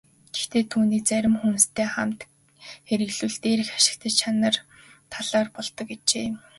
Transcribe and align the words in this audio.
Гэхдээ 0.33 0.63
түүнийг 0.71 1.03
зарим 1.11 1.35
хүнстэй 1.41 1.87
хамт 1.95 2.19
хэрэглэвэл 2.87 3.37
дээрх 3.43 3.69
ашигтай 3.77 4.11
чанар 4.19 4.55
талаар 5.11 5.47
болдог 5.55 5.87
ажээ. 5.95 6.27